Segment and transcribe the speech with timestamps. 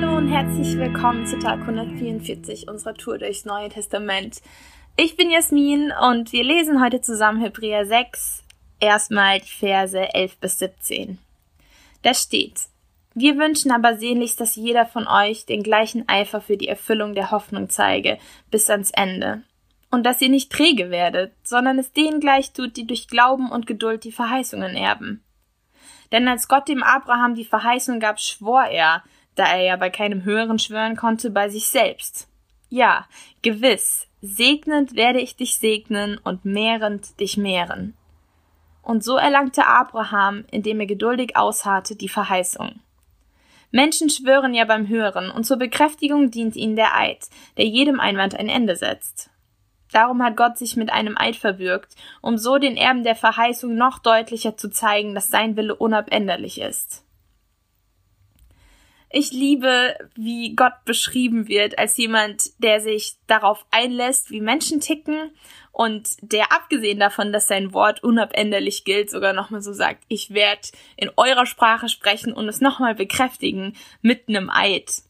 [0.00, 4.40] Hallo und herzlich willkommen zu Tag 144 unserer Tour durchs Neue Testament.
[4.96, 8.44] Ich bin Jasmin und wir lesen heute zusammen Hebräer 6,
[8.78, 11.18] erstmal die Verse 11 bis 17.
[12.02, 12.60] Da steht,
[13.14, 17.32] wir wünschen aber sehnlichst, dass jeder von euch den gleichen Eifer für die Erfüllung der
[17.32, 18.18] Hoffnung zeige,
[18.52, 19.42] bis ans Ende.
[19.90, 23.66] Und dass ihr nicht träge werdet, sondern es denen gleich tut, die durch Glauben und
[23.66, 25.24] Geduld die Verheißungen erben.
[26.12, 29.02] Denn als Gott dem Abraham die Verheißung gab, schwor er,
[29.38, 32.28] da er ja bei keinem höheren schwören konnte, bei sich selbst.
[32.68, 33.06] Ja,
[33.42, 37.94] gewiss, segnend werde ich dich segnen und mehrend dich mehren.
[38.82, 42.80] Und so erlangte Abraham, indem er geduldig ausharrte, die Verheißung.
[43.70, 47.28] Menschen schwören ja beim Hören, und zur Bekräftigung dient ihnen der Eid,
[47.58, 49.30] der jedem Einwand ein Ende setzt.
[49.92, 53.98] Darum hat Gott sich mit einem Eid verbürgt, um so den Erben der Verheißung noch
[53.98, 57.04] deutlicher zu zeigen, dass sein Wille unabänderlich ist.
[59.10, 65.30] Ich liebe, wie Gott beschrieben wird als jemand, der sich darauf einlässt, wie Menschen ticken
[65.72, 70.68] und der abgesehen davon, dass sein Wort unabänderlich gilt, sogar nochmal so sagt, ich werde
[70.96, 75.02] in eurer Sprache sprechen und es nochmal bekräftigen mit einem Eid.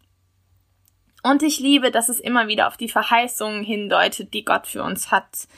[1.24, 5.10] Und ich liebe, dass es immer wieder auf die Verheißungen hindeutet, die Gott für uns
[5.10, 5.48] hat.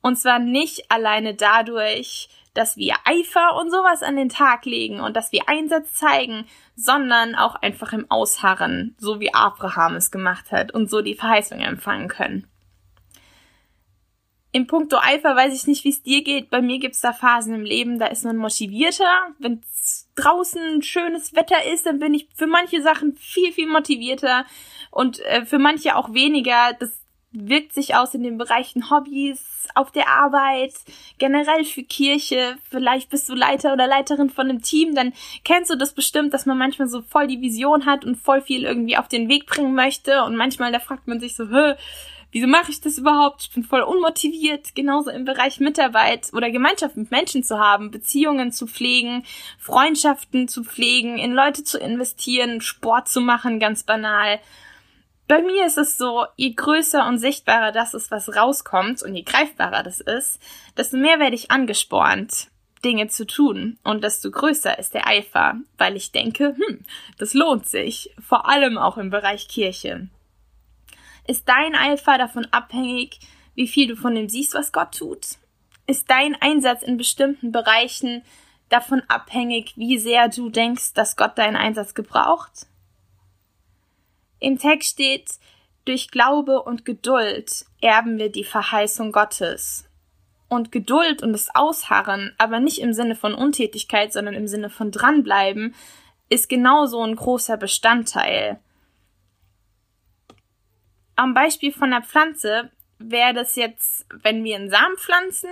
[0.00, 5.16] Und zwar nicht alleine dadurch, dass wir Eifer und sowas an den Tag legen und
[5.16, 10.72] dass wir Einsatz zeigen, sondern auch einfach im Ausharren, so wie Abraham es gemacht hat
[10.72, 12.46] und so die Verheißung empfangen können.
[14.52, 16.48] Im Punkto Eifer weiß ich nicht, wie es dir geht.
[16.48, 19.34] Bei mir gibt es da Phasen im Leben, da ist man motivierter.
[19.38, 19.60] Wenn
[20.14, 24.46] draußen schönes Wetter ist, dann bin ich für manche Sachen viel, viel motivierter
[24.90, 26.72] und äh, für manche auch weniger.
[26.78, 26.90] Das
[27.32, 30.72] wirkt sich aus in den Bereichen Hobbys, auf der Arbeit,
[31.18, 32.56] generell für Kirche.
[32.70, 35.12] Vielleicht bist du Leiter oder Leiterin von einem Team, dann
[35.44, 38.64] kennst du das bestimmt, dass man manchmal so voll die Vision hat und voll viel
[38.64, 41.74] irgendwie auf den Weg bringen möchte und manchmal da fragt man sich so, Hö,
[42.32, 43.42] wieso mache ich das überhaupt?
[43.42, 48.52] Ich bin voll unmotiviert, genauso im Bereich Mitarbeit oder Gemeinschaft mit Menschen zu haben, Beziehungen
[48.52, 49.24] zu pflegen,
[49.58, 54.38] Freundschaften zu pflegen, in Leute zu investieren, Sport zu machen, ganz banal
[55.28, 59.22] bei mir ist es so, je größer und sichtbarer das ist, was rauskommt und je
[59.22, 60.40] greifbarer das ist,
[60.76, 62.48] desto mehr werde ich angespornt,
[62.84, 66.84] Dinge zu tun und desto größer ist der Eifer, weil ich denke, hm,
[67.18, 70.08] das lohnt sich, vor allem auch im Bereich Kirche.
[71.26, 73.18] Ist dein Eifer davon abhängig,
[73.56, 75.26] wie viel du von dem siehst, was Gott tut?
[75.88, 78.22] Ist dein Einsatz in bestimmten Bereichen
[78.68, 82.66] davon abhängig, wie sehr du denkst, dass Gott deinen Einsatz gebraucht?
[84.38, 85.30] Im Text steht,
[85.84, 89.88] durch Glaube und Geduld erben wir die Verheißung Gottes.
[90.48, 94.90] Und Geduld und das Ausharren, aber nicht im Sinne von Untätigkeit, sondern im Sinne von
[94.90, 95.74] dranbleiben,
[96.28, 98.60] ist genauso ein großer Bestandteil.
[101.14, 105.50] Am Beispiel von der Pflanze wäre das jetzt, wenn wir einen Samen pflanzen,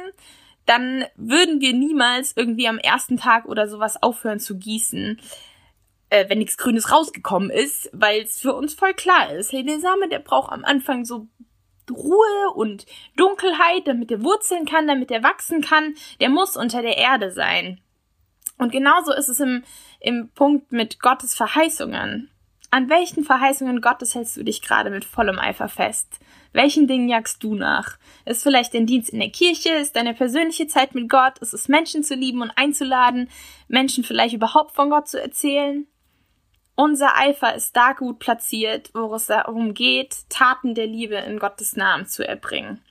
[0.67, 5.21] dann würden wir niemals irgendwie am ersten Tag oder sowas aufhören zu gießen
[6.15, 9.81] äh, wenn nichts Grünes rausgekommen ist, weil es für uns voll klar ist, hey, der
[9.81, 11.27] Same, der braucht am Anfang so
[11.91, 12.87] Ruhe und
[13.17, 17.81] Dunkelheit, damit er wurzeln kann, damit er wachsen kann, der muss unter der Erde sein.
[18.59, 19.65] Und genauso ist es im,
[19.99, 22.31] im Punkt mit Gottes Verheißungen.
[22.71, 26.21] An welchen Verheißungen Gottes hältst du dich gerade mit vollem Eifer fest?
[26.53, 27.99] Welchen Dingen jagst du nach?
[28.25, 29.71] Ist vielleicht dein Dienst in der Kirche?
[29.71, 31.39] Ist deine persönliche Zeit mit Gott?
[31.41, 33.29] Ist es Menschen zu lieben und einzuladen?
[33.67, 35.89] Menschen vielleicht überhaupt von Gott zu erzählen?
[36.77, 41.77] Unser Eifer ist da gut platziert, wo es darum geht, Taten der Liebe in Gottes
[41.77, 42.83] Namen zu erbringen.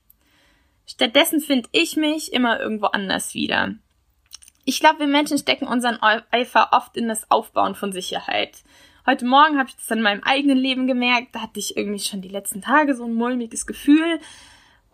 [0.85, 3.75] Stattdessen finde ich mich immer irgendwo anders wieder.
[4.63, 8.63] Ich glaube, wir Menschen stecken unseren Eifer oft in das Aufbauen von Sicherheit.
[9.05, 12.21] Heute Morgen habe ich das in meinem eigenen Leben gemerkt, da hatte ich irgendwie schon
[12.21, 14.21] die letzten Tage so ein mulmiges Gefühl,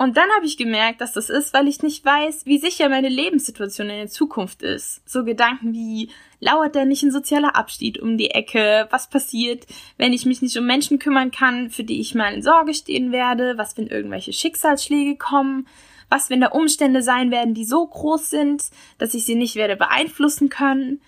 [0.02, 3.10] und dann habe ich gemerkt, dass das ist, weil ich nicht weiß, wie sicher meine
[3.10, 5.02] Lebenssituation in der Zukunft ist.
[5.06, 8.88] So Gedanken wie, lauert da nicht ein sozialer Abschied um die Ecke?
[8.92, 12.42] Was passiert, wenn ich mich nicht um Menschen kümmern kann, für die ich mal in
[12.42, 13.58] Sorge stehen werde?
[13.58, 15.68] Was, wenn irgendwelche Schicksalsschläge kommen?
[16.08, 18.64] Was, wenn da Umstände sein werden, die so groß sind,
[19.00, 21.02] dass ich sie nicht werde beeinflussen können?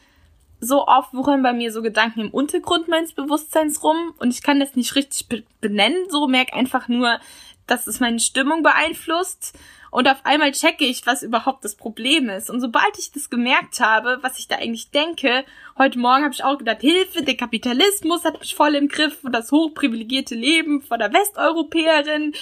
[0.59, 4.59] So oft wuchern bei mir so Gedanken im Untergrund meines Bewusstseins rum und ich kann
[4.59, 5.27] das nicht richtig
[5.61, 7.19] benennen, so merk einfach nur,
[7.67, 9.57] dass es meine Stimmung beeinflusst
[9.91, 12.49] und auf einmal checke ich, was überhaupt das Problem ist.
[12.49, 15.43] Und sobald ich das gemerkt habe, was ich da eigentlich denke,
[15.77, 19.33] heute Morgen habe ich auch gedacht, Hilfe, der Kapitalismus hat mich voll im Griff und
[19.33, 22.33] das hochprivilegierte Leben von der Westeuropäerin.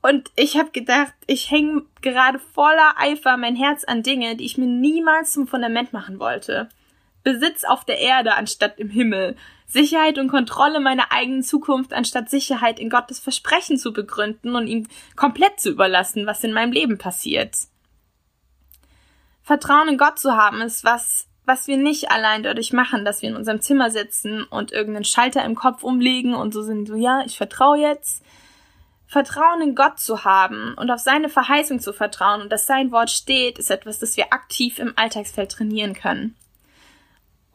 [0.00, 4.56] Und ich habe gedacht, ich hänge gerade voller Eifer mein Herz an Dinge, die ich
[4.56, 6.68] mir niemals zum Fundament machen wollte.
[7.26, 9.34] Besitz auf der Erde anstatt im Himmel,
[9.66, 14.86] Sicherheit und Kontrolle meiner eigenen Zukunft anstatt Sicherheit in Gottes Versprechen zu begründen und ihm
[15.16, 17.56] komplett zu überlassen, was in meinem Leben passiert.
[19.42, 23.30] Vertrauen in Gott zu haben ist was, was wir nicht allein dadurch machen, dass wir
[23.30, 27.24] in unserem Zimmer sitzen und irgendeinen Schalter im Kopf umlegen und so sind so, ja,
[27.26, 28.22] ich vertraue jetzt.
[29.08, 33.10] Vertrauen in Gott zu haben und auf seine Verheißung zu vertrauen und dass sein Wort
[33.10, 36.36] steht, ist etwas, das wir aktiv im Alltagsfeld trainieren können.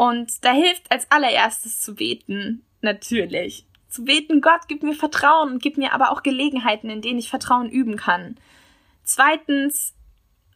[0.02, 3.68] Und da hilft als allererstes zu beten, natürlich.
[3.88, 7.30] Zu beten, Gott, gib mir Vertrauen und gib mir aber auch Gelegenheiten, in denen ich
[7.30, 8.36] Vertrauen üben kann.
[9.04, 9.94] Zweitens,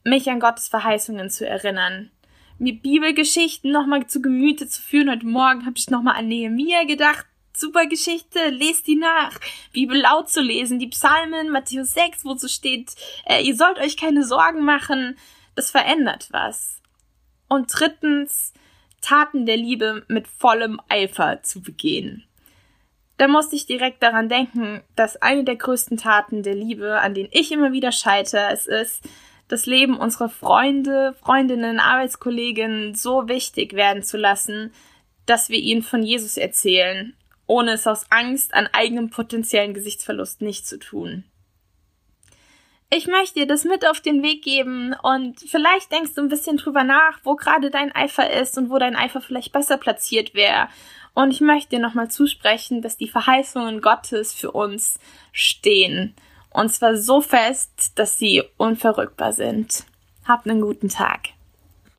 [0.03, 2.09] mich an Gottes Verheißungen zu erinnern.
[2.57, 5.11] Mir Bibelgeschichten nochmal zu Gemüte zu führen.
[5.11, 7.27] Heute Morgen habe ich nochmal an Nehemiah gedacht.
[7.55, 9.39] Super Geschichte, lest die nach.
[9.71, 12.95] Bibel laut zu lesen, die Psalmen, Matthäus 6, wo so steht,
[13.27, 15.19] äh, ihr sollt euch keine Sorgen machen.
[15.53, 16.81] Das verändert was.
[17.47, 18.51] Und drittens,
[19.05, 22.23] Taten der Liebe mit vollem Eifer zu begehen.
[23.17, 27.29] Da musste ich direkt daran denken, dass eine der größten Taten der Liebe, an denen
[27.31, 29.07] ich immer wieder scheitere, es ist,
[29.47, 34.73] das Leben unserer Freunde, Freundinnen, Arbeitskolleginnen so wichtig werden zu lassen,
[35.27, 37.15] dass wir ihnen von Jesus erzählen,
[37.45, 41.25] ohne es aus Angst an eigenem potenziellen Gesichtsverlust nicht zu tun.
[42.89, 46.57] Ich möchte dir das mit auf den Weg geben und vielleicht denkst du ein bisschen
[46.57, 50.69] drüber nach, wo gerade dein Eifer ist und wo dein Eifer vielleicht besser platziert wäre.
[51.13, 54.99] Und ich möchte dir nochmal zusprechen, dass die Verheißungen Gottes für uns
[55.31, 56.15] stehen
[56.55, 59.83] und zwar so fest, dass sie unverrückbar sind.
[60.25, 61.34] Habt einen guten Tag.